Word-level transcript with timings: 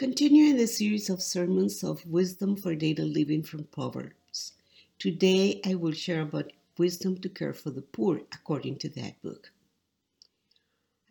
Continuing 0.00 0.56
the 0.56 0.66
series 0.66 1.10
of 1.10 1.20
sermons 1.20 1.84
of 1.84 2.06
wisdom 2.06 2.56
for 2.56 2.74
daily 2.74 3.04
living 3.04 3.42
from 3.42 3.64
Proverbs, 3.64 4.54
today 4.98 5.60
I 5.62 5.74
will 5.74 5.92
share 5.92 6.22
about 6.22 6.54
wisdom 6.78 7.18
to 7.18 7.28
care 7.28 7.52
for 7.52 7.68
the 7.68 7.82
poor 7.82 8.22
according 8.32 8.78
to 8.78 8.88
that 8.88 9.20
book. 9.20 9.52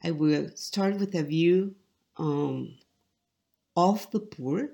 I 0.04 0.10
will 0.10 0.50
start 0.56 0.98
with 0.98 1.14
a 1.14 1.22
view 1.22 1.76
um, 2.18 2.80
of 3.78 4.10
the 4.10 4.22
poor, 4.22 4.72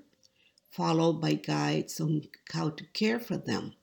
followed 0.70 1.20
by 1.20 1.34
guides 1.34 2.00
on 2.00 2.22
how 2.54 2.70
to 2.70 2.84
care 2.94 3.20
for 3.20 3.36
them. 3.36 3.74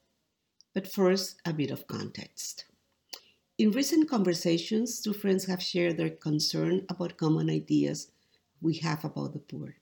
But 0.73 0.91
first, 0.91 1.35
a 1.45 1.53
bit 1.53 1.69
of 1.69 1.85
context. 1.85 2.65
In 3.59 3.69
recent 3.69 4.09
conversations, 4.09 4.99
two 4.99 5.13
friends 5.13 5.45
have 5.45 5.61
shared 5.61 5.97
their 5.97 6.09
concern 6.09 6.87
about 6.89 7.17
common 7.17 7.51
ideas 7.51 8.07
we 8.61 8.77
have 8.77 9.05
about 9.05 9.33
the 9.33 9.39
poor. 9.39 9.75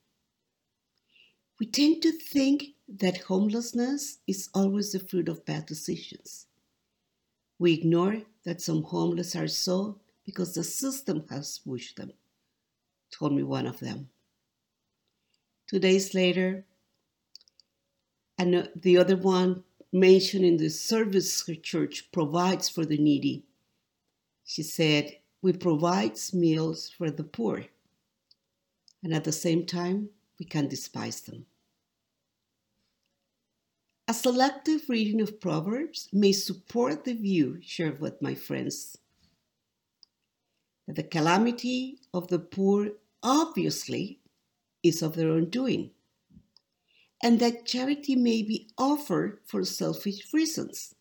We 1.61 1.67
tend 1.67 2.01
to 2.01 2.11
think 2.11 2.69
that 2.87 3.21
homelessness 3.21 4.17
is 4.25 4.49
always 4.51 4.93
the 4.93 4.99
fruit 4.99 5.29
of 5.29 5.45
bad 5.45 5.67
decisions. 5.67 6.47
We 7.59 7.73
ignore 7.73 8.23
that 8.45 8.61
some 8.61 8.81
homeless 8.81 9.35
are 9.35 9.47
so 9.47 9.99
because 10.25 10.55
the 10.55 10.63
system 10.63 11.23
has 11.29 11.59
pushed 11.59 11.97
them, 11.97 12.13
told 13.11 13.33
me 13.33 13.43
one 13.43 13.67
of 13.67 13.79
them. 13.79 14.09
Two 15.69 15.77
days 15.77 16.15
later, 16.15 16.65
and 18.39 18.67
the 18.75 18.97
other 18.97 19.15
one 19.15 19.63
mentioned 19.93 20.43
in 20.43 20.57
the 20.57 20.69
service 20.71 21.45
her 21.45 21.53
church 21.53 22.11
provides 22.11 22.69
for 22.69 22.87
the 22.87 22.97
needy. 22.97 23.43
She 24.45 24.63
said, 24.63 25.15
We 25.43 25.53
provide 25.53 26.17
meals 26.33 26.89
for 26.89 27.11
the 27.11 27.23
poor, 27.23 27.65
and 29.03 29.13
at 29.13 29.25
the 29.25 29.31
same 29.31 29.67
time, 29.67 30.09
we 30.39 30.45
can 30.45 30.67
despise 30.67 31.21
them. 31.21 31.45
A 34.11 34.13
selective 34.13 34.89
reading 34.89 35.21
of 35.21 35.39
Proverbs 35.39 36.09
may 36.11 36.33
support 36.33 37.05
the 37.05 37.13
view 37.13 37.59
shared 37.61 38.01
with 38.01 38.21
my 38.21 38.35
friends 38.35 38.97
that 40.85 40.97
the 40.97 41.03
calamity 41.03 41.97
of 42.13 42.27
the 42.27 42.37
poor 42.37 42.89
obviously 43.23 44.19
is 44.83 45.01
of 45.01 45.15
their 45.15 45.29
own 45.29 45.49
doing, 45.49 45.91
and 47.23 47.39
that 47.39 47.65
charity 47.65 48.17
may 48.17 48.41
be 48.41 48.67
offered 48.77 49.39
for 49.45 49.63
selfish 49.63 50.33
reasons 50.33 50.93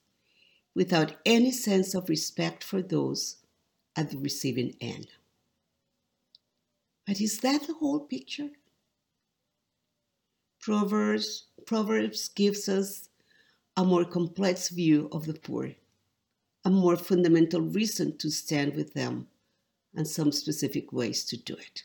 without 0.77 1.17
any 1.27 1.51
sense 1.51 1.97
of 1.97 2.09
respect 2.09 2.63
for 2.63 2.81
those 2.81 3.39
at 3.97 4.11
the 4.11 4.19
receiving 4.19 4.77
end. 4.81 5.09
But 7.09 7.21
is 7.21 7.41
that 7.41 7.67
the 7.67 7.75
whole 7.75 8.07
picture? 8.07 8.51
Proverbs, 10.61 11.47
Proverbs 11.67 12.29
gives 12.29 12.69
us 12.69 13.09
a 13.77 13.85
more 13.85 14.05
complex 14.05 14.69
view 14.69 15.09
of 15.13 15.27
the 15.27 15.35
poor, 15.35 15.73
a 16.65 16.71
more 16.71 16.97
fundamental 16.97 17.61
reason 17.61 18.17
to 18.19 18.31
stand 18.31 18.75
with 18.75 18.95
them, 18.95 19.29
and 19.95 20.07
some 20.07 20.33
specific 20.33 20.93
ways 20.93 21.25
to 21.25 21.37
do 21.37 21.55
it. 21.55 21.85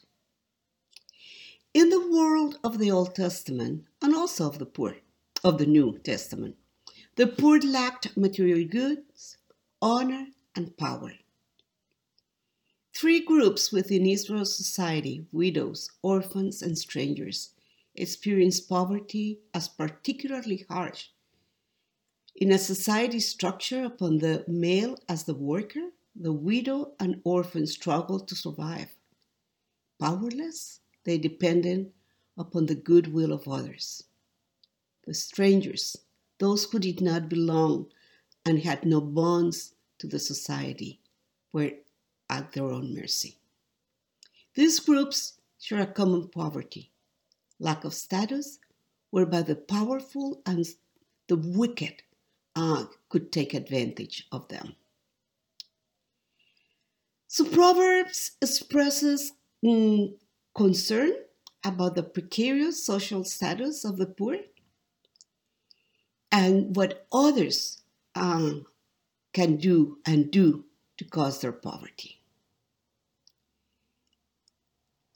In 1.74 1.90
the 1.90 2.08
world 2.10 2.60
of 2.64 2.80
the 2.80 2.92
Old 2.92 3.16
Testament, 3.16 3.86
and 4.02 4.16
also 4.16 4.48
of 4.48 4.60
the 4.60 4.66
poor, 4.66 4.98
of 5.44 5.58
the 5.58 5.66
New 5.66 5.98
Testament, 6.00 6.56
the 7.16 7.28
poor 7.28 7.60
lacked 7.60 8.16
material 8.18 8.68
goods, 8.68 9.38
honor, 9.82 10.28
and 10.56 10.76
power. 10.78 11.14
Three 12.94 13.20
groups 13.20 13.72
within 13.72 14.06
Israel's 14.06 14.56
society 14.56 15.26
widows, 15.32 15.92
orphans, 16.02 16.62
and 16.62 16.78
strangers 16.78 17.52
experience 17.96 18.60
poverty 18.60 19.40
as 19.54 19.68
particularly 19.68 20.66
harsh. 20.70 21.08
In 22.36 22.52
a 22.52 22.58
society 22.58 23.20
structured 23.20 23.86
upon 23.86 24.18
the 24.18 24.44
male 24.48 24.98
as 25.08 25.24
the 25.24 25.34
worker, 25.34 25.92
the 26.16 26.34
widow 26.34 26.94
and 27.00 27.22
orphan 27.24 27.68
struggle 27.68 28.20
to 28.20 28.36
survive. 28.36 28.96
Powerless, 30.00 30.82
they 31.06 31.18
depended 31.18 31.92
upon 32.38 32.66
the 32.66 32.76
goodwill 32.76 33.32
of 33.32 33.48
others. 33.48 34.04
The 35.06 35.14
strangers, 35.14 35.96
those 36.40 36.66
who 36.66 36.80
did 36.80 37.00
not 37.00 37.30
belong 37.30 37.88
and 38.46 38.60
had 38.60 38.86
no 38.86 39.00
bonds 39.00 39.74
to 40.00 40.08
the 40.08 40.20
society, 40.20 41.00
were 41.54 41.72
at 42.30 42.52
their 42.52 42.66
own 42.66 42.94
mercy. 42.94 43.38
These 44.56 44.80
groups 44.80 45.40
share 45.60 45.82
a 45.82 45.88
common 45.88 46.28
poverty, 46.28 46.92
lack 47.60 47.84
of 47.84 47.94
status, 47.94 48.60
whereby 49.12 49.42
the 49.42 49.56
powerful 49.56 50.42
and 50.46 50.66
the 51.28 51.38
wicked 51.38 52.04
uh, 52.56 52.86
could 53.10 53.32
take 53.32 53.54
advantage 53.54 54.28
of 54.32 54.48
them. 54.48 54.76
So 57.28 57.44
Proverbs 57.46 58.32
expresses 58.42 59.34
mm, 59.64 60.14
concern 60.56 61.12
about 61.66 61.96
the 61.96 62.04
precarious 62.04 62.86
social 62.86 63.24
status 63.24 63.84
of 63.84 63.98
the 63.98 64.06
poor 64.06 64.38
and 66.32 66.76
what 66.76 67.08
others 67.12 67.82
um, 68.16 68.66
can 69.34 69.58
do 69.58 69.98
and 70.06 70.32
do 70.32 70.66
to 70.98 71.04
cause 71.04 71.42
their 71.42 71.52
poverty. 71.52 72.22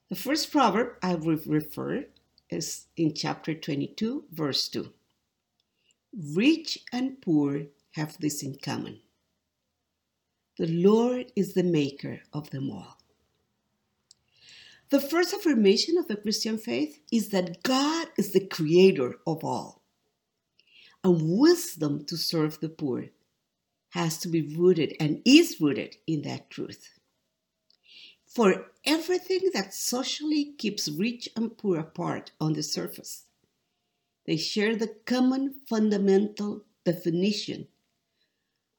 The 0.09 0.15
first 0.15 0.51
proverb 0.51 0.95
I 1.03 1.15
will 1.15 1.39
refer 1.45 2.05
is 2.49 2.87
in 2.97 3.13
chapter 3.13 3.53
22, 3.53 4.25
verse 4.31 4.69
2. 4.69 4.91
Rich 6.33 6.79
and 6.91 7.21
poor 7.21 7.63
have 7.91 8.17
this 8.19 8.43
in 8.43 8.57
common. 8.63 8.99
The 10.57 10.67
Lord 10.67 11.31
is 11.35 11.53
the 11.53 11.63
maker 11.63 12.21
of 12.33 12.49
them 12.49 12.69
all. 12.69 12.97
The 14.89 14.99
first 14.99 15.33
affirmation 15.33 15.97
of 15.97 16.07
the 16.07 16.17
Christian 16.17 16.57
faith 16.57 16.99
is 17.11 17.29
that 17.29 17.61
God 17.63 18.07
is 18.17 18.33
the 18.33 18.45
creator 18.45 19.15
of 19.27 19.43
all. 19.43 19.83
And 21.03 21.39
wisdom 21.39 22.03
to 22.05 22.17
serve 22.17 22.59
the 22.59 22.69
poor 22.69 23.05
has 23.91 24.17
to 24.19 24.27
be 24.27 24.55
rooted 24.55 24.95
and 24.99 25.21
is 25.25 25.61
rooted 25.61 25.95
in 26.07 26.23
that 26.23 26.49
truth. 26.49 26.98
For 28.29 28.67
everything 28.85 29.49
that 29.55 29.73
socially 29.73 30.53
keeps 30.53 30.87
rich 30.87 31.29
and 31.35 31.57
poor 31.57 31.79
apart 31.79 32.31
on 32.39 32.53
the 32.53 32.61
surface, 32.61 33.25
they 34.25 34.37
share 34.37 34.75
the 34.75 34.95
common 35.05 35.55
fundamental 35.65 36.63
definition 36.85 37.67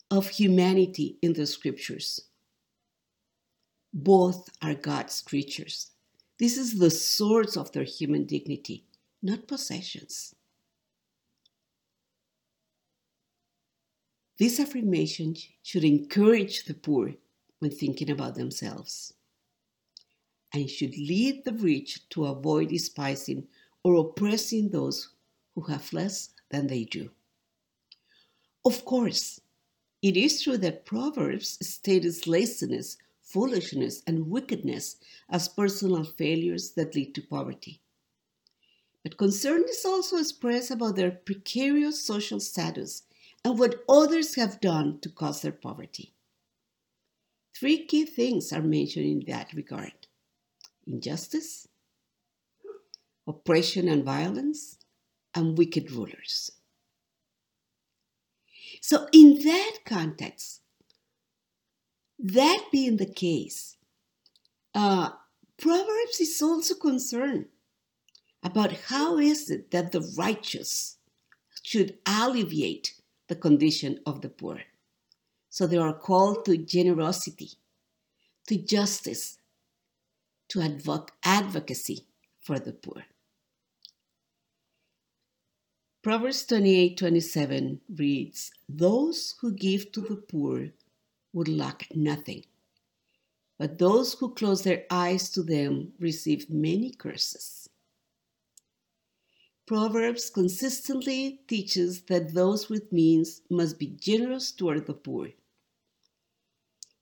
of 0.09 0.29
humanity 0.29 1.19
in 1.21 1.33
the 1.33 1.47
scriptures. 1.47 2.21
Both 3.93 4.51
are 4.63 4.75
God's 4.75 5.21
creatures. 5.21 5.91
This 6.39 6.57
is 6.57 6.79
the 6.79 6.91
source 6.91 7.57
of 7.57 7.73
their 7.73 7.83
human 7.83 8.27
dignity, 8.27 8.85
not 9.21 9.49
possessions. 9.49 10.33
This 14.39 14.61
affirmation 14.61 15.35
should 15.65 15.83
encourage 15.83 16.65
the 16.65 16.75
poor 16.75 17.15
when 17.59 17.73
thinking 17.73 18.11
about 18.11 18.37
themselves 18.37 19.15
and 20.53 20.69
should 20.69 20.97
lead 20.97 21.45
the 21.45 21.53
rich 21.53 22.09
to 22.11 22.27
avoid 22.27 22.69
despising 22.69 23.47
or 23.83 23.95
oppressing 23.95 24.69
those 24.71 25.11
who 25.55 25.63
have 25.63 25.93
less 25.93 26.31
than 26.51 26.67
they 26.67 26.85
do. 26.85 27.11
Of 28.65 28.85
course, 28.85 29.41
it 30.03 30.17
is 30.17 30.43
true 30.43 30.59
that 30.59 30.87
Proverbs 30.87 31.59
states 31.67 32.27
laziness, 32.27 32.97
foolishness, 33.23 34.03
and 34.07 34.31
wickedness 34.31 34.97
as 35.29 35.49
personal 35.49 36.05
failures 36.05 36.73
that 36.73 36.95
lead 36.95 37.15
to 37.15 37.23
poverty. 37.23 37.81
But 39.03 39.17
concern 39.17 39.65
is 39.69 39.85
also 39.85 40.19
expressed 40.19 40.71
about 40.71 40.97
their 40.97 41.11
precarious 41.11 42.05
social 42.05 42.41
status 42.41 43.05
and 43.45 43.59
what 43.59 43.83
others 43.89 44.35
have 44.35 44.61
done 44.61 45.01
to 45.01 45.09
cause 45.09 45.41
their 45.41 45.53
poverty. 45.53 46.13
Three 47.55 47.87
key 47.87 48.05
things 48.05 48.53
are 48.53 48.63
mentioned 48.63 49.07
in 49.07 49.21
that 49.33 49.53
regard 49.55 50.00
injustice, 51.01 51.67
oppression 53.27 53.89
and 53.89 54.05
violence, 54.05 54.77
and 55.35 55.57
wicked 55.57 55.91
rulers. 55.91 56.51
So, 58.83 59.07
in 59.13 59.43
that 59.45 59.79
context, 59.87 60.61
that 62.19 62.65
being 62.71 62.99
the 62.99 63.07
case, 63.07 63.79
uh, 64.75 65.11
Proverbs 65.57 66.21
is 66.21 66.43
also 66.43 66.75
concerned 66.75 67.47
about 68.43 68.73
how 68.89 69.17
is 69.19 69.51
it 69.51 69.71
that 69.71 69.93
the 69.93 70.03
righteous 70.19 70.99
should 71.63 71.99
alleviate 72.07 73.01
the 73.29 73.37
condition 73.37 74.01
of 74.07 74.21
the 74.21 74.29
poor. 74.29 74.61
So 75.49 75.67
they 75.67 75.77
are 75.77 75.93
called 75.93 76.45
to 76.45 76.57
generosity, 76.57 77.51
to 78.49 78.57
justice, 78.57 79.40
to 80.51 80.59
advoc- 80.61 81.11
advocacy 81.25 82.07
for 82.41 82.59
the 82.59 82.73
poor. 82.73 83.05
Proverbs 86.03 86.47
28 86.47 86.97
27 86.97 87.81
reads, 87.97 88.51
Those 88.69 89.35
who 89.41 89.53
give 89.53 89.93
to 89.93 90.01
the 90.01 90.17
poor 90.17 90.71
would 91.33 91.49
lack 91.49 91.89
nothing, 91.95 92.45
but 93.59 93.79
those 93.79 94.15
who 94.15 94.35
close 94.35 94.63
their 94.63 94.85
eyes 94.91 95.31
to 95.31 95.43
them 95.43 95.93
receive 95.99 96.49
many 96.49 96.91
curses. 96.91 97.69
Proverbs 99.67 100.31
consistently 100.31 101.43
teaches 101.47 102.03
that 102.03 102.35
those 102.35 102.69
with 102.69 102.91
means 102.91 103.43
must 103.51 103.79
be 103.79 103.87
generous 103.87 104.51
toward 104.51 104.87
the 104.87 104.95
poor. 104.95 105.29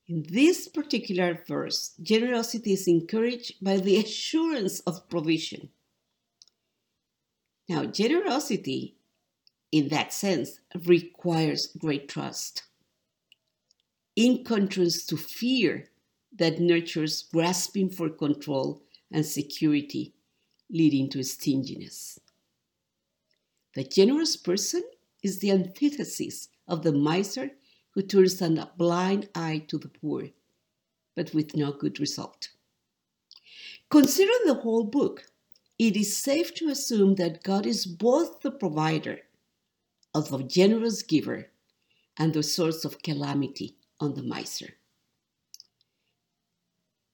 In 0.09 0.25
this 0.27 0.67
particular 0.67 1.43
verse, 1.47 1.93
generosity 2.01 2.73
is 2.73 2.87
encouraged 2.87 3.63
by 3.63 3.77
the 3.77 3.97
assurance 3.97 4.79
of 4.79 5.07
provision. 5.07 5.69
Now, 7.69 7.85
generosity, 7.85 8.95
in 9.71 9.89
that 9.89 10.11
sense, 10.11 10.61
requires 10.87 11.67
great 11.77 12.09
trust, 12.09 12.63
in 14.15 14.43
contrast 14.43 15.09
to 15.09 15.17
fear 15.17 15.89
that 16.35 16.59
nurtures 16.59 17.25
grasping 17.31 17.91
for 17.91 18.09
control 18.09 18.81
and 19.11 19.23
security, 19.23 20.15
leading 20.71 21.07
to 21.11 21.23
stinginess. 21.23 22.19
The 23.75 23.83
generous 23.83 24.35
person 24.35 24.81
is 25.21 25.37
the 25.37 25.51
antithesis 25.51 26.49
of 26.67 26.81
the 26.81 26.93
miser 26.93 27.51
who 27.99 28.05
turns 28.05 28.41
a 28.41 28.71
blind 28.77 29.27
eye 29.35 29.61
to 29.67 29.77
the 29.77 29.89
poor, 29.89 30.29
but 31.17 31.33
with 31.33 31.53
no 31.53 31.73
good 31.73 31.99
result. 31.99 32.47
Considering 33.89 34.39
the 34.45 34.53
whole 34.53 34.85
book, 34.85 35.25
it 35.77 35.97
is 35.97 36.15
safe 36.15 36.55
to 36.55 36.69
assume 36.69 37.15
that 37.15 37.43
God 37.43 37.65
is 37.65 37.85
both 37.85 38.39
the 38.39 38.51
provider 38.51 39.19
of 40.15 40.29
the 40.29 40.41
generous 40.43 41.01
giver 41.01 41.49
and 42.15 42.33
the 42.33 42.41
source 42.41 42.85
of 42.85 43.01
calamity 43.01 43.75
on 43.99 44.13
the 44.13 44.23
miser. 44.23 44.75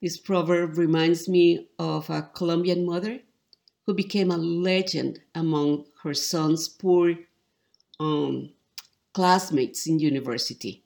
This 0.03 0.17
proverb 0.17 0.77
reminds 0.77 1.27
me 1.27 1.67
of 1.79 2.11
a 2.11 2.29
Colombian 2.35 2.85
mother 2.85 3.21
who 3.87 3.95
became 3.95 4.29
a 4.29 4.37
legend 4.37 5.21
among 5.33 5.87
her 6.03 6.13
son's 6.13 6.69
poor 6.69 7.15
um, 7.99 8.51
classmates 9.15 9.87
in 9.87 9.97
university. 9.97 10.83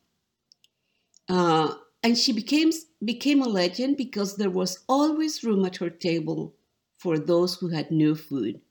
Uh, 1.28 1.74
and 2.04 2.16
she 2.16 2.32
became, 2.32 2.72
became 3.04 3.42
a 3.42 3.50
legend 3.50 3.98
because 3.98 4.36
there 4.36 4.52
was 4.52 4.84
always 4.88 5.44
room 5.44 5.66
at 5.66 5.78
her 5.78 5.90
table 5.90 6.54
for 6.96 7.18
those 7.18 7.56
who 7.56 7.70
had 7.70 7.90
no 7.90 8.14
food, 8.14 8.62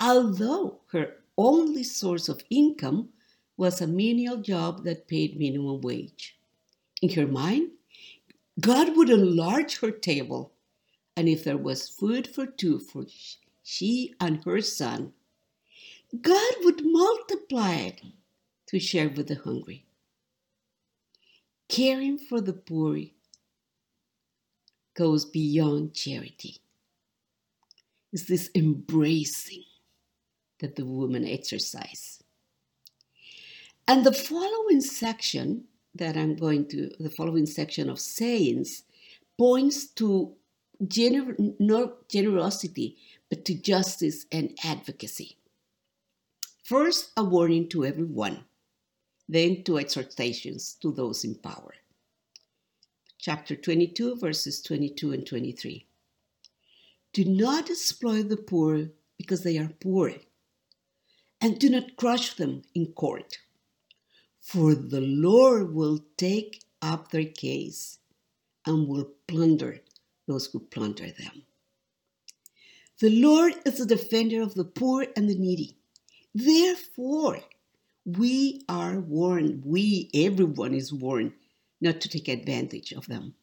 although 0.00 0.80
her 0.92 1.16
only 1.36 1.82
source 1.82 2.28
of 2.28 2.44
income 2.50 3.08
was 3.56 3.80
a 3.80 3.86
menial 3.86 4.36
job 4.36 4.84
that 4.84 5.08
paid 5.08 5.36
minimum 5.36 5.80
wage. 5.80 6.38
In 7.02 7.10
her 7.10 7.26
mind, 7.26 7.70
God 8.60 8.96
would 8.96 9.10
enlarge 9.10 9.80
her 9.80 9.90
table, 9.90 10.52
and 11.16 11.28
if 11.28 11.42
there 11.42 11.56
was 11.56 11.88
food 11.88 12.28
for 12.28 12.46
two 12.46 12.78
for 12.78 13.06
she 13.64 14.14
and 14.20 14.44
her 14.44 14.60
son, 14.60 15.14
God 16.22 16.54
would 16.62 16.84
multiply 16.84 17.74
it 17.74 18.02
to 18.68 18.78
share 18.78 19.08
with 19.08 19.28
the 19.28 19.36
hungry. 19.36 19.86
Caring 21.68 22.18
for 22.18 22.40
the 22.40 22.52
poor 22.52 22.98
goes 24.94 25.24
beyond 25.24 25.94
charity 25.94 26.56
It's 28.12 28.24
this 28.24 28.50
embracing 28.54 29.64
that 30.60 30.76
the 30.76 30.84
woman 30.86 31.26
exercise. 31.26 32.22
And 33.86 34.04
the 34.04 34.12
following 34.12 34.80
section 34.80 35.64
that 35.94 36.16
I'm 36.16 36.36
going 36.36 36.66
to, 36.68 36.90
the 37.00 37.10
following 37.10 37.46
section 37.46 37.90
of 37.90 38.00
sayings 38.00 38.84
points 39.38 39.86
to 39.94 40.34
gener- 40.84 41.54
not 41.60 42.08
generosity, 42.08 42.96
but 43.30 43.44
to 43.46 43.54
justice 43.54 44.26
and 44.32 44.56
advocacy. 44.64 45.38
First, 46.62 47.10
a 47.16 47.24
warning 47.24 47.68
to 47.70 47.84
everyone, 47.84 48.44
then 49.28 49.62
to 49.64 49.78
exhortations 49.78 50.76
to 50.80 50.90
those 50.92 51.24
in 51.24 51.34
power. 51.34 51.74
Chapter 53.18 53.56
22, 53.56 54.16
verses 54.16 54.62
22 54.62 55.12
and 55.12 55.26
23. 55.26 55.86
Do 57.12 57.24
not 57.24 57.68
exploit 57.68 58.28
the 58.28 58.36
poor 58.36 58.88
because 59.16 59.42
they 59.42 59.58
are 59.58 59.70
poor, 59.80 60.12
and 61.40 61.58
do 61.58 61.68
not 61.68 61.96
crush 61.96 62.34
them 62.34 62.62
in 62.74 62.92
court, 62.92 63.38
for 64.40 64.74
the 64.74 65.00
Lord 65.00 65.74
will 65.74 65.98
take 66.16 66.62
up 66.80 67.10
their 67.10 67.24
case 67.24 67.98
and 68.64 68.86
will 68.86 69.10
plunder 69.26 69.80
those 70.26 70.46
who 70.46 70.60
plunder 70.60 71.06
them. 71.06 71.42
The 73.00 73.10
Lord 73.10 73.54
is 73.64 73.78
the 73.78 73.86
defender 73.86 74.42
of 74.42 74.54
the 74.54 74.64
poor 74.64 75.06
and 75.16 75.28
the 75.28 75.36
needy. 75.36 75.76
Therefore, 76.34 77.40
we 78.16 78.62
are 78.70 79.00
warned, 79.00 79.62
we, 79.66 80.08
everyone 80.14 80.72
is 80.72 80.92
warned, 80.92 81.32
not 81.80 82.00
to 82.00 82.08
take 82.08 82.28
advantage 82.28 82.92
of 82.92 83.06
them. 83.06 83.34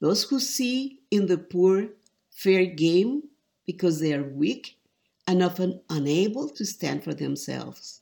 Those 0.00 0.24
who 0.24 0.40
see 0.40 1.00
in 1.10 1.26
the 1.26 1.36
poor 1.36 1.88
fair 2.30 2.64
game 2.64 3.24
because 3.66 4.00
they 4.00 4.14
are 4.14 4.22
weak 4.22 4.78
and 5.26 5.42
often 5.42 5.82
unable 5.90 6.48
to 6.48 6.64
stand 6.64 7.04
for 7.04 7.12
themselves 7.12 8.00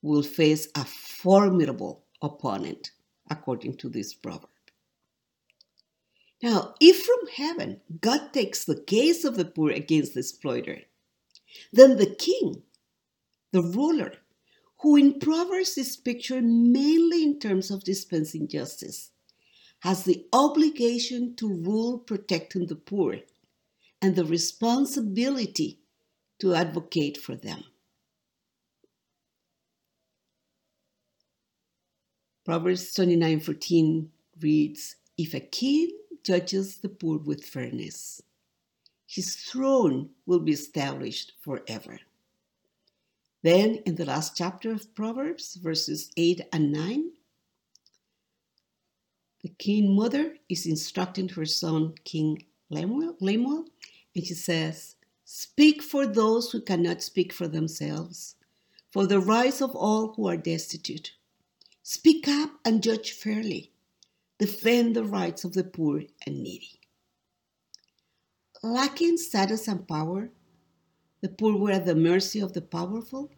will 0.00 0.22
face 0.22 0.68
a 0.74 0.84
formidable 0.84 2.04
opponent, 2.22 2.92
according 3.30 3.76
to 3.76 3.90
this 3.90 4.14
proverb. 4.14 4.48
Now, 6.42 6.74
if 6.80 7.04
from 7.04 7.28
heaven 7.36 7.82
God 8.00 8.32
takes 8.32 8.64
the 8.64 8.80
case 8.80 9.24
of 9.24 9.36
the 9.36 9.44
poor 9.44 9.70
against 9.70 10.14
the 10.14 10.20
exploiter, 10.20 10.78
then 11.72 11.98
the 11.98 12.14
king, 12.14 12.62
the 13.52 13.62
ruler, 13.62 14.14
who 14.80 14.96
in 14.96 15.18
Proverbs 15.18 15.76
is 15.76 15.96
pictured 15.96 16.44
mainly 16.44 17.22
in 17.22 17.38
terms 17.38 17.70
of 17.70 17.84
dispensing 17.84 18.48
justice, 18.48 19.10
has 19.80 20.04
the 20.04 20.26
obligation 20.32 21.34
to 21.36 21.48
rule 21.48 21.98
protecting 21.98 22.66
the 22.66 22.76
poor 22.76 23.20
and 24.00 24.16
the 24.16 24.24
responsibility 24.24 25.80
to 26.38 26.54
advocate 26.54 27.18
for 27.18 27.36
them. 27.36 27.64
Proverbs 32.44 32.92
29:14 32.94 34.10
reads, 34.40 34.96
"If 35.16 35.34
a 35.34 35.40
king 35.40 35.98
judges 36.24 36.78
the 36.78 36.88
poor 36.88 37.18
with 37.18 37.44
fairness, 37.44 38.22
his 39.06 39.36
throne 39.36 40.14
will 40.26 40.40
be 40.40 40.52
established 40.52 41.32
forever." 41.40 42.00
Then 43.42 43.76
in 43.86 43.94
the 43.94 44.04
last 44.04 44.36
chapter 44.36 44.70
of 44.70 44.94
Proverbs, 44.94 45.54
verses 45.54 46.10
8 46.16 46.42
and 46.52 46.72
9, 46.72 47.10
the 49.42 49.48
king 49.48 49.96
mother 49.96 50.36
is 50.50 50.66
instructing 50.66 51.30
her 51.30 51.46
son, 51.46 51.94
King 52.04 52.44
Lemuel, 52.68 53.64
and 54.14 54.26
she 54.26 54.34
says, 54.34 54.96
Speak 55.24 55.80
for 55.80 56.06
those 56.06 56.50
who 56.50 56.60
cannot 56.60 57.02
speak 57.02 57.32
for 57.32 57.48
themselves, 57.48 58.36
for 58.90 59.06
the 59.06 59.20
rights 59.20 59.62
of 59.62 59.74
all 59.74 60.12
who 60.12 60.26
are 60.28 60.36
destitute. 60.36 61.12
Speak 61.82 62.28
up 62.28 62.50
and 62.64 62.82
judge 62.82 63.12
fairly. 63.12 63.72
Defend 64.38 64.94
the 64.94 65.04
rights 65.04 65.44
of 65.44 65.54
the 65.54 65.64
poor 65.64 66.02
and 66.26 66.42
needy. 66.42 66.80
Lacking 68.62 69.16
status 69.16 69.66
and 69.68 69.88
power, 69.88 70.30
the 71.20 71.28
poor 71.28 71.56
were 71.56 71.70
at 71.70 71.86
the 71.86 71.94
mercy 71.94 72.40
of 72.40 72.52
the 72.52 72.62
powerful 72.62 73.30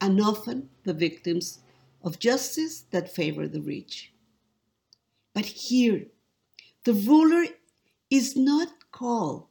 and 0.00 0.20
often 0.20 0.68
the 0.84 0.94
victims 0.94 1.60
of 2.02 2.18
justice 2.18 2.82
that 2.90 3.14
favor 3.14 3.46
the 3.46 3.60
rich. 3.60 4.12
But 5.34 5.44
here, 5.44 6.06
the 6.84 6.94
ruler 6.94 7.44
is 8.10 8.36
not 8.36 8.68
called 8.90 9.46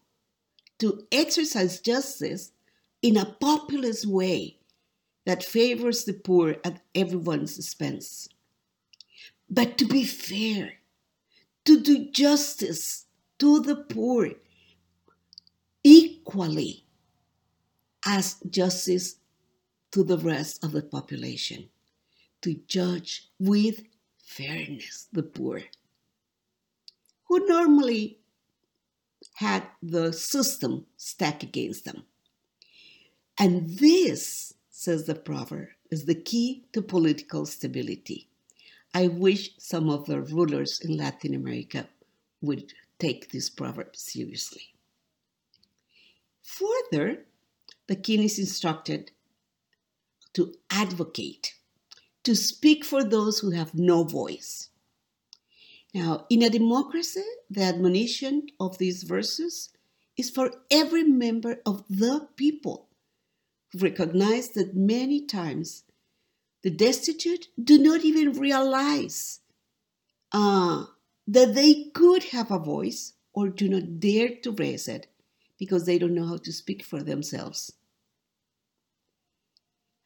to 0.80 1.06
exercise 1.12 1.80
justice 1.80 2.52
in 3.02 3.18
a 3.18 3.38
populist 3.40 4.06
way 4.06 4.58
that 5.26 5.44
favors 5.44 6.06
the 6.06 6.14
poor 6.14 6.58
at 6.64 6.82
everyone's 6.96 7.58
expense, 7.58 8.28
but 9.50 9.78
to 9.78 9.86
be 9.86 10.04
fair, 10.04 10.74
to 11.66 11.80
do 11.80 12.10
justice 12.12 13.06
to 13.38 13.60
the 13.60 13.76
poor 13.76 14.32
equally 15.84 16.86
as 18.06 18.36
justice 18.50 19.16
to 19.92 20.04
the 20.04 20.18
rest 20.18 20.64
of 20.64 20.72
the 20.72 20.82
population, 20.82 21.70
to 22.42 22.60
judge 22.68 23.28
with 23.40 23.84
fairness 24.24 25.08
the 25.12 25.24
poor, 25.24 25.62
who 27.28 27.46
normally 27.48 28.20
had 29.36 29.64
the 29.82 30.14
system 30.14 30.86
stacked 30.98 31.44
against 31.44 31.86
them. 31.86 32.04
And 33.40 33.78
this, 33.80 34.54
says 34.70 35.06
the 35.06 35.16
proverb, 35.16 35.70
is 35.90 36.06
the 36.06 36.16
key 36.16 36.66
to 36.74 36.82
political 36.82 37.46
stability. 37.46 38.28
I 38.94 39.08
wish 39.08 39.52
some 39.58 39.90
of 39.90 40.06
the 40.06 40.22
rulers 40.22 40.82
in 40.82 40.98
Latin 40.98 41.34
America 41.34 41.88
would 42.42 42.74
take 42.98 43.32
this 43.32 43.50
proverb 43.50 43.96
seriously. 43.96 44.74
Further, 46.42 47.26
the 47.90 47.96
king 47.96 48.22
is 48.22 48.38
instructed 48.38 49.10
to 50.36 50.54
advocate, 50.72 51.56
to 52.24 52.36
speak 52.36 52.86
for 52.86 53.04
those 53.04 53.40
who 53.40 53.50
have 53.50 53.74
no 53.74 54.04
voice. 54.04 54.70
Now, 55.92 56.28
in 56.30 56.44
a 56.44 56.52
democracy, 56.52 57.26
the 57.50 57.64
admonition 57.64 58.46
of 58.60 58.78
these 58.78 59.02
verses 59.02 59.70
is 60.16 60.30
for 60.30 60.52
every 60.70 61.04
member 61.04 61.62
of 61.66 61.84
the 61.90 62.28
people 62.36 62.90
recognize 63.74 64.50
that 64.50 64.76
many 64.76 65.26
times 65.26 65.84
the 66.62 66.70
destitute 66.70 67.48
do 67.62 67.80
not 67.80 68.02
even 68.02 68.34
realize 68.34 69.40
uh, 70.32 70.84
that 71.26 71.56
they 71.56 71.86
could 71.96 72.26
have 72.26 72.52
a 72.52 72.60
voice 72.60 73.14
or 73.34 73.50
do 73.50 73.68
not 73.68 74.00
dare 74.00 74.30
to 74.44 74.52
raise 74.52 74.88
it 74.88 75.08
because 75.58 75.88
they 75.88 75.98
don't 75.98 76.14
know 76.14 76.28
how 76.28 76.38
to 76.38 76.54
speak 76.54 76.84
for 76.84 77.02
themselves. 77.02 77.74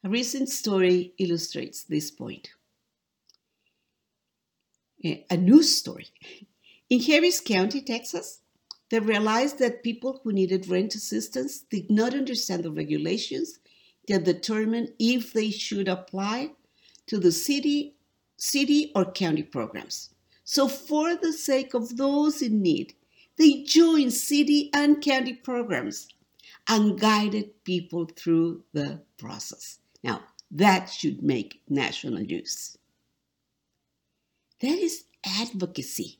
A 0.04 0.08
recent 0.10 0.50
story 0.50 1.14
illustrates 1.16 1.82
this 1.82 2.10
point. 2.10 2.50
A 5.02 5.36
news 5.38 5.74
story. 5.74 6.08
In 6.90 7.00
Harris 7.00 7.40
County, 7.40 7.80
Texas, 7.80 8.40
they 8.90 8.98
realized 8.98 9.58
that 9.60 9.82
people 9.82 10.20
who 10.22 10.30
needed 10.30 10.68
rent 10.68 10.94
assistance 10.94 11.60
did 11.60 11.90
not 11.90 12.12
understand 12.12 12.64
the 12.64 12.70
regulations 12.70 13.60
that 14.06 14.24
determine 14.24 14.92
if 14.98 15.32
they 15.32 15.50
should 15.50 15.88
apply 15.88 16.50
to 17.06 17.18
the 17.18 17.32
city, 17.32 17.94
city 18.36 18.92
or 18.94 19.10
county 19.10 19.42
programs. 19.42 20.10
So, 20.44 20.68
for 20.68 21.16
the 21.16 21.32
sake 21.32 21.72
of 21.72 21.96
those 21.96 22.42
in 22.42 22.60
need, 22.60 22.92
they 23.38 23.62
joined 23.62 24.12
city 24.12 24.68
and 24.74 25.00
county 25.02 25.32
programs 25.32 26.08
and 26.68 27.00
guided 27.00 27.64
people 27.64 28.04
through 28.04 28.64
the 28.74 29.00
process. 29.16 29.78
Now, 30.04 30.20
that 30.50 30.90
should 30.90 31.22
make 31.22 31.62
national 31.68 32.20
news. 32.20 32.76
That 34.60 34.78
is 34.78 35.04
advocacy. 35.40 36.18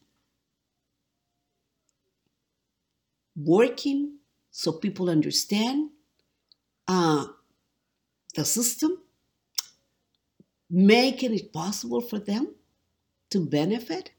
Working 3.37 4.19
so 4.51 4.73
people 4.73 5.11
understand 5.11 5.91
uh, 6.89 7.27
the 8.35 8.45
system, 8.45 9.03
making 10.71 11.35
it 11.35 11.53
possible 11.53 12.01
for 12.01 12.19
them 12.19 12.55
to 13.31 13.41
benefit 13.41 14.13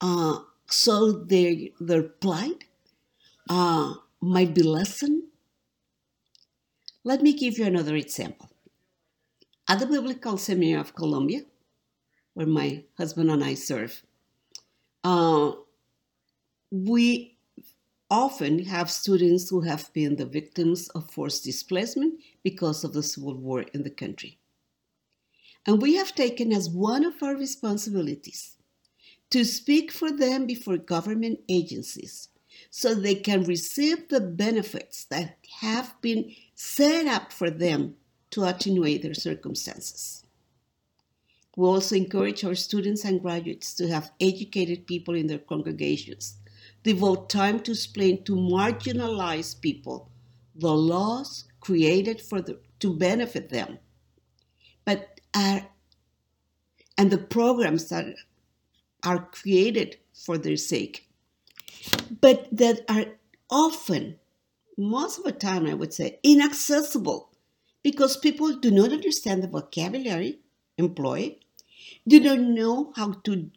uh, 0.00 0.38
so 0.66 1.12
their, 1.12 1.54
their 1.80 2.02
plight 2.02 2.64
uh, 3.48 3.94
might 4.20 4.54
be 4.54 4.62
lessened. 4.62 5.24
Let 7.06 7.22
me 7.22 7.34
give 7.34 7.56
you 7.56 7.66
another 7.66 7.94
example. 7.94 8.50
At 9.68 9.78
the 9.78 9.86
Biblical 9.86 10.36
Seminary 10.38 10.80
of 10.80 10.96
Colombia, 10.96 11.42
where 12.34 12.48
my 12.48 12.82
husband 12.98 13.30
and 13.30 13.44
I 13.44 13.54
serve, 13.54 14.02
uh, 15.04 15.52
we 16.72 17.38
often 18.10 18.64
have 18.64 18.90
students 18.90 19.48
who 19.48 19.60
have 19.60 19.92
been 19.92 20.16
the 20.16 20.26
victims 20.26 20.88
of 20.96 21.08
forced 21.12 21.44
displacement 21.44 22.14
because 22.42 22.82
of 22.82 22.92
the 22.92 23.04
civil 23.04 23.36
war 23.36 23.60
in 23.72 23.84
the 23.84 23.90
country. 23.90 24.40
And 25.64 25.80
we 25.80 25.94
have 25.94 26.12
taken 26.12 26.52
as 26.52 26.68
one 26.68 27.04
of 27.04 27.22
our 27.22 27.36
responsibilities 27.36 28.56
to 29.30 29.44
speak 29.44 29.92
for 29.92 30.10
them 30.10 30.44
before 30.44 30.76
government 30.76 31.38
agencies 31.48 32.30
so 32.70 32.94
they 32.94 33.14
can 33.14 33.44
receive 33.44 34.08
the 34.08 34.20
benefits 34.20 35.04
that 35.04 35.38
have 35.60 35.94
been 36.00 36.34
set 36.56 37.06
up 37.06 37.32
for 37.32 37.50
them 37.50 37.94
to 38.30 38.44
attenuate 38.44 39.02
their 39.02 39.14
circumstances. 39.14 40.24
We 41.56 41.66
also 41.66 41.94
encourage 41.94 42.44
our 42.44 42.54
students 42.54 43.04
and 43.04 43.22
graduates 43.22 43.74
to 43.74 43.88
have 43.88 44.10
educated 44.20 44.86
people 44.86 45.14
in 45.14 45.26
their 45.26 45.38
congregations, 45.38 46.36
devote 46.82 47.30
time 47.30 47.60
to 47.60 47.72
explain 47.72 48.24
to 48.24 48.34
marginalized 48.34 49.60
people 49.60 50.10
the 50.54 50.72
laws 50.72 51.44
created 51.60 52.20
for 52.20 52.40
the, 52.40 52.58
to 52.80 52.96
benefit 52.96 53.50
them, 53.50 53.78
but 54.84 55.20
are 55.34 55.66
and 56.98 57.10
the 57.10 57.18
programs 57.18 57.90
that 57.90 58.06
are 59.04 59.26
created 59.26 59.98
for 60.14 60.38
their 60.38 60.56
sake, 60.56 61.06
but 62.22 62.48
that 62.50 62.80
are 62.88 63.04
often, 63.50 64.18
most 64.76 65.18
of 65.18 65.24
the 65.24 65.32
time, 65.32 65.66
I 65.66 65.74
would 65.74 65.92
say, 65.92 66.18
inaccessible 66.22 67.30
because 67.82 68.16
people 68.16 68.56
do 68.56 68.70
not 68.70 68.92
understand 68.92 69.42
the 69.42 69.48
vocabulary 69.48 70.40
employed, 70.78 71.36
do 72.06 72.20
not 72.20 72.40
know 72.40 72.92
how 72.96 73.12
to 73.24 73.50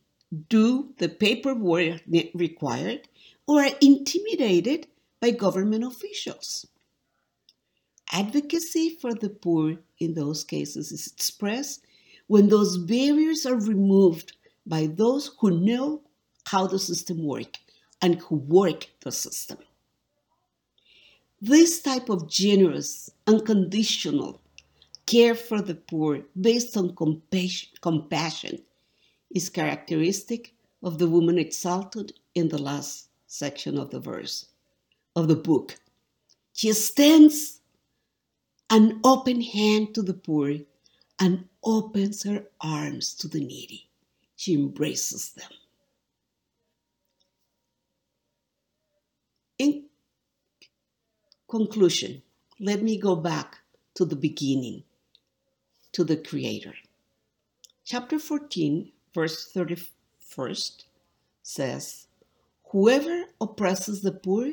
do 0.49 0.93
the 0.97 1.09
paperwork 1.09 2.01
required, 2.33 3.07
or 3.47 3.63
are 3.63 3.71
intimidated 3.81 4.88
by 5.19 5.31
government 5.31 5.83
officials. 5.83 6.67
Advocacy 8.11 8.97
for 9.01 9.13
the 9.13 9.29
poor 9.29 9.77
in 9.99 10.13
those 10.13 10.43
cases 10.43 10.91
is 10.91 11.07
expressed 11.07 11.85
when 12.27 12.49
those 12.49 12.77
barriers 12.77 13.45
are 13.45 13.59
removed 13.59 14.38
by 14.65 14.88
those 14.88 15.31
who 15.39 15.49
know 15.51 16.01
how 16.47 16.67
the 16.67 16.79
system 16.79 17.23
works 17.23 17.59
and 18.01 18.19
who 18.21 18.35
work 18.35 18.88
the 19.01 19.11
system. 19.11 19.57
This 21.41 21.81
type 21.81 22.10
of 22.10 22.29
generous, 22.29 23.10
unconditional 23.25 24.41
care 25.05 25.36
for 25.36 25.62
the 25.62 25.75
poor 25.75 26.22
based 26.39 26.75
on 26.77 26.96
compassion 26.96 28.60
is 29.31 29.50
characteristic 29.50 30.53
of 30.84 30.98
the 31.00 31.10
woman 31.10 31.38
exalted 31.38 32.13
in 32.36 32.50
the 32.50 32.62
last 32.62 33.10
section 33.27 33.77
of 33.77 33.89
the 33.89 34.00
verse 34.00 34.48
of 35.15 35.27
the 35.27 35.36
book. 35.36 35.79
She 36.53 36.69
extends 36.69 37.62
an 38.69 39.00
open 39.03 39.41
hand 39.41 39.96
to 39.96 40.01
the 40.01 40.13
poor 40.13 40.55
and 41.19 41.46
opens 41.63 42.24
her 42.24 42.46
arms 42.62 43.13
to 43.15 43.27
the 43.27 43.39
needy 43.39 43.89
she 44.39 44.53
embraces 44.53 45.31
them. 45.31 45.50
In 49.58 49.88
conclusion, 51.50 52.22
let 52.60 52.84
me 52.84 52.96
go 52.96 53.15
back 53.15 53.58
to 53.96 54.06
the 54.06 54.15
beginning, 54.15 54.84
to 55.91 56.03
the 56.03 56.15
Creator. 56.15 56.75
Chapter 57.84 58.20
14, 58.20 58.91
verse 59.15 59.51
31st 59.51 60.84
says, 61.41 62.06
Whoever 62.72 63.25
oppresses 63.41 64.01
the 64.01 64.12
poor 64.12 64.51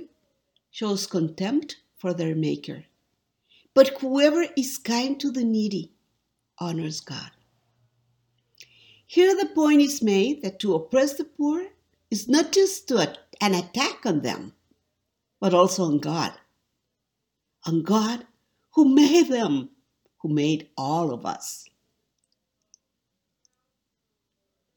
shows 0.70 1.06
contempt 1.06 1.76
for 1.98 2.14
their 2.14 2.34
Maker, 2.34 2.84
but 3.74 3.88
whoever 4.00 4.46
is 4.56 4.78
kind 4.78 5.20
to 5.20 5.30
the 5.30 5.44
needy 5.44 5.92
honors 6.58 7.00
God. 7.00 7.30
Here, 9.06 9.36
the 9.36 9.50
point 9.54 9.82
is 9.82 10.02
made 10.02 10.42
that 10.42 10.58
to 10.60 10.74
oppress 10.74 11.14
the 11.14 11.24
poor 11.24 11.66
is 12.10 12.26
not 12.26 12.52
just 12.52 12.88
to 12.88 13.14
an 13.42 13.54
attack 13.54 14.06
on 14.06 14.22
them, 14.22 14.54
but 15.38 15.52
also 15.52 15.84
on 15.84 15.98
God. 15.98 16.32
On 17.66 17.82
God 17.82 18.24
who 18.74 18.94
made 18.94 19.28
them, 19.28 19.70
who 20.22 20.28
made 20.28 20.68
all 20.76 21.12
of 21.12 21.26
us. 21.26 21.68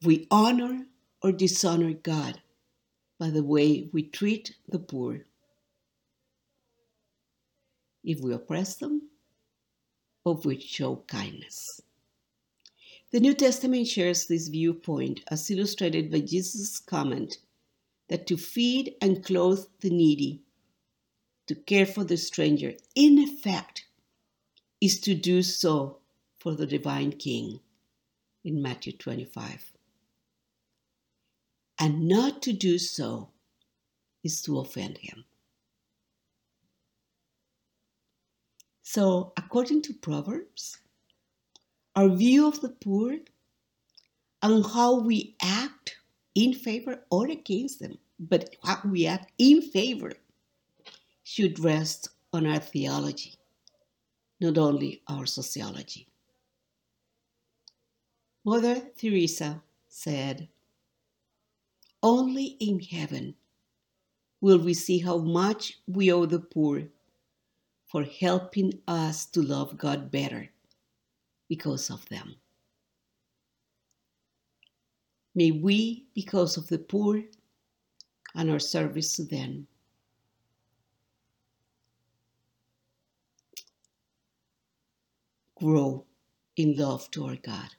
We 0.04 0.28
honor 0.32 0.86
or 1.22 1.32
dishonor 1.32 1.94
God 1.94 2.42
by 3.20 3.30
the 3.30 3.44
way 3.44 3.90
we 3.94 4.04
treat 4.04 4.56
the 4.68 4.80
poor. 4.80 5.26
If 8.04 8.22
we 8.22 8.34
oppress 8.34 8.78
them, 8.78 9.10
or 10.24 10.38
if 10.38 10.46
we 10.46 10.60
show 10.60 11.04
kindness. 11.08 11.82
The 13.12 13.20
New 13.20 13.34
Testament 13.34 13.88
shares 13.88 14.26
this 14.26 14.48
viewpoint 14.48 15.22
as 15.30 15.50
illustrated 15.52 16.12
by 16.12 16.22
Jesus' 16.22 16.80
comment 16.80 17.38
that 18.08 18.26
to 18.28 18.38
feed 18.38 18.96
and 19.02 19.24
clothe 19.24 19.66
the 19.82 19.90
needy, 19.90 20.42
to 21.50 21.56
care 21.56 21.88
for 21.88 22.04
the 22.04 22.16
stranger, 22.16 22.76
in 22.94 23.18
effect, 23.18 23.86
is 24.80 25.00
to 25.00 25.16
do 25.16 25.42
so 25.42 25.98
for 26.38 26.54
the 26.54 26.68
divine 26.68 27.12
King 27.12 27.60
in 28.46 28.62
Matthew 28.62 28.94
25. 28.94 29.74
And 31.80 32.08
not 32.08 32.44
to 32.44 32.54
do 32.54 32.78
so 32.78 33.30
is 34.24 34.44
to 34.44 34.60
offend 34.60 35.00
him. 35.00 35.26
So, 38.84 39.34
according 39.36 39.82
to 39.84 39.94
Proverbs, 39.96 40.78
our 41.96 42.10
view 42.10 42.48
of 42.48 42.62
the 42.62 42.70
poor 42.70 43.18
and 44.44 44.64
how 44.68 45.00
we 45.00 45.36
act 45.42 45.98
in 46.36 46.54
favor 46.54 47.00
or 47.10 47.28
against 47.28 47.80
them, 47.80 47.98
but 48.20 48.56
how 48.64 48.82
we 48.86 49.08
act 49.08 49.32
in 49.40 49.64
favor 49.64 50.14
should 51.32 51.60
rest 51.60 52.10
on 52.34 52.48
our 52.48 52.58
theology, 52.60 53.36
not 54.42 54.58
only 54.58 55.00
our 55.08 55.28
sociology. 55.28 56.08
Mother 58.44 58.82
Teresa 58.98 59.62
said, 59.90 60.48
Only 62.02 62.58
in 62.60 62.80
heaven 62.80 63.36
will 64.42 64.58
we 64.58 64.74
see 64.74 64.98
how 64.98 65.20
much 65.20 65.78
we 65.86 66.12
owe 66.12 66.26
the 66.26 66.40
poor 66.40 66.82
for 67.86 68.04
helping 68.04 68.80
us 68.88 69.28
to 69.28 69.44
love 69.44 69.78
God 69.78 70.10
better 70.10 70.50
because 71.48 71.92
of 71.92 72.04
them. 72.10 72.38
May 75.36 75.52
we, 75.52 76.08
because 76.16 76.58
of 76.58 76.68
the 76.70 76.80
poor 76.80 77.22
and 78.34 78.50
our 78.50 78.60
service 78.60 79.16
to 79.18 79.26
them, 79.26 79.68
grow 85.60 86.06
in 86.58 86.76
love 86.78 87.12
to 87.12 87.26
our 87.26 87.38
God. 87.38 87.70